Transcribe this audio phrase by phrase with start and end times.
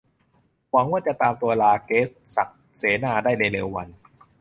[0.71, 3.87] หวังว่าจะตามตัว ราเกซ ศักดิ์เสนา ได้ในเร็ววัน